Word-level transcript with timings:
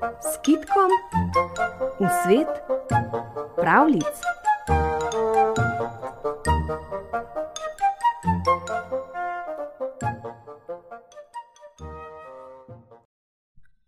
s 0.00 0.36
kitkom 0.42 0.90
v 2.00 2.08
svet 2.22 2.48
pravlic. 3.56 4.04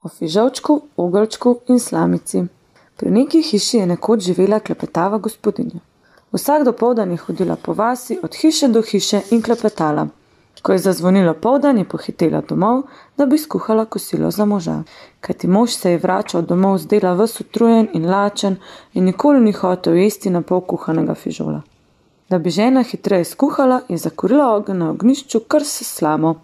O 0.02 0.08
fižolčku, 0.08 0.82
ogrčku 0.96 1.60
in 1.68 1.80
slamici. 1.80 2.44
Pri 2.96 3.10
neki 3.10 3.42
hiši 3.42 3.78
je 3.78 3.86
nekoč 3.86 4.20
živela 4.20 4.60
klepetava 4.60 5.18
gospodinja. 5.18 5.80
Vsak 6.32 6.64
dopoldan 6.64 7.10
je 7.10 7.16
hodila 7.16 7.56
po 7.56 7.72
vasi 7.72 8.18
od 8.22 8.34
hiše 8.34 8.68
do 8.68 8.82
hiše 8.82 9.20
in 9.30 9.42
klepetala. 9.42 10.08
Ko 10.62 10.72
je 10.72 10.78
zazvonilo 10.78 11.34
povdan, 11.34 11.78
je 11.78 11.84
pohitela 11.84 12.40
domov, 12.48 12.82
da 13.16 13.26
bi 13.26 13.38
skuhala 13.38 13.84
kosilo 13.84 14.30
za 14.30 14.44
moža. 14.44 14.82
Kajti 15.20 15.48
mož 15.48 15.70
se 15.70 15.90
je 15.90 15.98
vračal 15.98 16.42
domov 16.42 16.78
z 16.78 16.86
dela 16.86 17.14
vs 17.14 17.40
utrujen 17.40 17.88
in 17.92 18.06
lačen 18.10 18.56
in 18.92 19.04
nikoli 19.04 19.40
ni 19.40 19.52
hotel 19.52 19.96
jesti 19.96 20.30
na 20.30 20.42
pol 20.42 20.60
kuhanega 20.60 21.14
fižola. 21.14 21.62
Da 22.30 22.38
bi 22.38 22.50
žena 22.50 22.82
hitreje 22.82 23.24
skuhala, 23.24 23.80
je 23.88 23.98
zakurila 23.98 24.54
ogenj 24.56 24.78
na 24.78 24.90
ognišču 24.90 25.40
kar 25.48 25.64
s 25.64 25.82
slamo. 25.96 26.34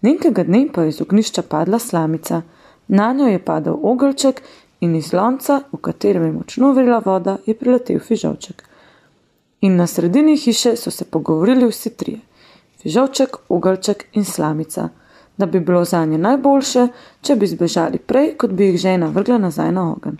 Nekega 0.00 0.44
dne 0.44 0.66
pa 0.74 0.82
je 0.82 0.88
iz 0.88 1.00
ognišča 1.00 1.42
padla 1.42 1.78
slamica, 1.78 2.42
na 2.88 3.12
njo 3.12 3.26
je 3.26 3.44
padel 3.44 3.76
ogrček 3.82 4.42
in 4.80 4.96
iz 4.96 5.12
lonca, 5.12 5.60
v 5.72 5.76
katerem 5.76 6.24
je 6.24 6.32
močno 6.32 6.72
vrila 6.72 7.02
voda, 7.04 7.36
je 7.46 7.54
priletel 7.54 8.00
fižolček. 8.00 8.64
In 9.60 9.76
na 9.76 9.86
sredini 9.86 10.36
hiše 10.36 10.76
so 10.76 10.90
se 10.90 11.04
pogovorili 11.04 11.68
vsi 11.68 11.96
trije 11.96 12.20
fižolček, 12.82 13.36
ugalček 13.48 14.04
in 14.12 14.24
slamica, 14.24 14.88
da 15.36 15.46
bi 15.46 15.60
bilo 15.60 15.84
za 15.84 16.04
nje 16.04 16.18
najboljše, 16.18 16.88
če 17.22 17.36
bi 17.36 17.46
zbežali 17.46 17.98
prej, 17.98 18.34
kot 18.38 18.50
bi 18.50 18.72
jih 18.72 18.80
žena 18.80 19.08
vrgla 19.14 19.38
nazaj 19.38 19.72
na 19.72 19.92
ogen. 19.92 20.18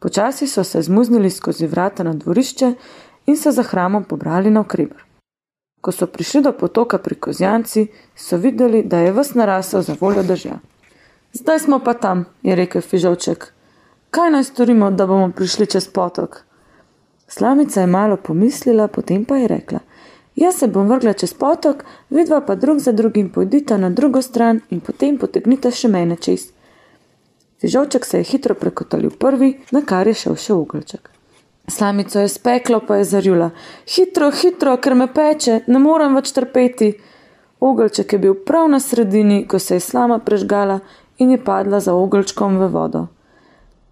Počasi 0.00 0.46
so 0.46 0.64
se 0.64 0.82
zmuznili 0.82 1.30
skozi 1.30 1.66
vrata 1.66 2.02
na 2.02 2.12
dvorišče 2.14 2.72
in 3.26 3.36
se 3.36 3.52
za 3.52 3.62
hramom 3.62 4.04
pobrali 4.04 4.50
na 4.50 4.60
okrebr. 4.60 5.04
Ko 5.80 5.92
so 5.92 6.06
prišli 6.06 6.42
do 6.42 6.52
potoka 6.52 6.98
pri 6.98 7.14
Kozjanci, 7.14 7.86
so 8.16 8.36
videli, 8.36 8.82
da 8.82 8.98
je 8.98 9.12
ves 9.12 9.34
narasel 9.34 9.82
za 9.82 9.96
voljo 10.00 10.22
držja. 10.22 10.58
Zdaj 11.32 11.58
smo 11.58 11.78
pa 11.78 11.94
tam, 11.94 12.24
je 12.42 12.56
rekel 12.56 12.82
fižolček. 12.82 13.52
Kaj 14.10 14.30
naj 14.30 14.44
storimo, 14.44 14.90
da 14.90 15.06
bomo 15.06 15.30
prišli 15.36 15.66
čez 15.66 15.88
potok? 15.88 16.42
Slamica 17.28 17.80
je 17.80 17.86
malo 17.86 18.16
pomislila, 18.16 18.88
potem 18.88 19.24
pa 19.24 19.36
je 19.36 19.48
rekla: 19.48 19.78
Jaz 20.40 20.54
se 20.56 20.66
bom 20.66 20.88
vrgla 20.88 21.12
čez 21.12 21.34
potok, 21.34 21.84
vidva 22.10 22.40
pa 22.40 22.54
drug 22.54 22.78
za 22.80 22.92
drugim 22.92 23.28
pojdita 23.28 23.76
na 23.76 23.90
drugo 23.90 24.22
stran 24.22 24.60
in 24.70 24.80
potem 24.80 25.18
potegnita 25.20 25.68
še 25.70 25.88
mene 25.92 26.16
čez. 26.16 26.46
Fižolček 27.60 28.06
se 28.08 28.22
je 28.22 28.24
hitro 28.24 28.54
prekotalil 28.56 29.10
prvi, 29.10 29.50
na 29.70 29.82
kar 29.84 30.08
je 30.08 30.14
šel 30.22 30.38
še 30.40 30.56
uglček. 30.56 31.10
Slamico 31.68 32.24
je 32.24 32.32
speklo, 32.32 32.80
pa 32.80 32.96
je 32.96 33.04
zarjula. 33.10 33.50
Hitro, 33.84 34.30
hitro, 34.32 34.78
ker 34.80 34.96
me 34.96 35.10
peče, 35.12 35.60
ne 35.66 35.78
morem 35.78 36.16
več 36.16 36.32
trpeti. 36.32 36.94
Uglček 37.60 38.16
je 38.16 38.22
bil 38.24 38.34
prav 38.48 38.70
na 38.72 38.80
sredini, 38.80 39.42
ko 39.44 39.60
se 39.60 39.76
je 39.76 39.84
slama 39.84 40.18
prežgala 40.24 40.80
in 41.18 41.36
je 41.36 41.44
padla 41.44 41.84
za 41.84 41.92
uglčkom 41.92 42.56
v 42.58 42.70
vodo. 42.72 43.06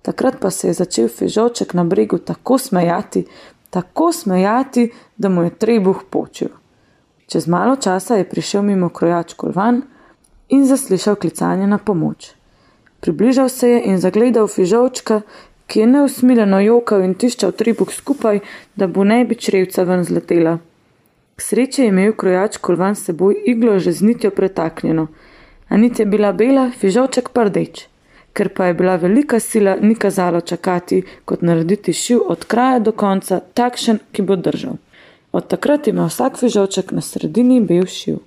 Takrat 0.03 0.41
pa 0.41 0.49
se 0.51 0.73
je 0.73 0.81
začel 0.81 1.13
fižolček 1.13 1.77
na 1.77 1.85
bregu 1.85 2.19
tako 2.19 2.57
smejati, 2.59 3.27
tako 3.71 4.13
smejati, 4.13 4.91
da 5.17 5.29
mu 5.29 5.43
je 5.43 5.51
trebuh 5.51 6.03
počil. 6.11 6.49
Čez 7.27 7.47
malo 7.47 7.77
časa 7.77 8.17
je 8.17 8.29
prišel 8.29 8.63
mimo 8.63 8.89
krojač 8.89 9.35
kolvan 9.35 9.83
in 10.49 10.67
zaslišal 10.67 11.17
klicanje 11.17 11.67
na 11.67 11.79
pomoč. 11.79 12.33
Približal 13.01 13.49
se 13.49 13.69
je 13.69 13.83
in 13.85 13.99
zagledal 13.99 14.49
fižolčka, 14.49 15.21
ki 15.67 15.81
je 15.81 15.87
neusmiljeno 15.87 16.61
jokal 16.61 17.05
in 17.05 17.15
tiščal 17.15 17.53
trebuh 17.53 17.93
skupaj, 17.93 18.41
da 18.77 18.87
bo 18.87 19.05
ne 19.05 19.25
bi 19.25 19.35
črevca 19.35 19.85
ven 19.85 20.05
zletela. 20.05 20.59
K 21.37 21.43
sreči 21.43 21.83
je 21.83 21.89
imel 21.93 22.17
krojač 22.17 22.57
kolvan 22.57 22.97
s 22.97 23.05
seboj 23.05 23.37
iglo 23.47 23.79
že 23.79 23.93
z 23.93 24.03
nitjo 24.03 24.31
pretaknjeno, 24.31 25.07
a 25.69 25.77
nit 25.77 26.01
je 26.01 26.07
bila 26.07 26.33
bela, 26.33 26.71
fižolček 26.71 27.29
pa 27.29 27.45
rdeč 27.45 27.87
ker 28.39 28.49
pa 28.55 28.69
je 28.71 28.75
bila 28.79 28.95
velika 28.97 29.41
sila, 29.41 29.77
ni 29.81 29.95
kazalo 29.95 30.41
čakati, 30.41 31.03
kot 31.25 31.43
narediti 31.43 31.93
šiv 31.93 32.21
od 32.31 32.45
kraja 32.45 32.79
do 32.79 32.93
konca, 32.93 33.41
takšen, 33.55 33.99
ki 34.13 34.23
bo 34.23 34.37
držal. 34.37 34.79
Od 35.33 35.49
takrat 35.51 35.89
ima 35.91 36.07
vsak 36.07 36.39
fižolček 36.39 36.93
na 36.95 37.03
sredini 37.03 37.59
bil 37.61 37.87
šiv. 37.91 38.21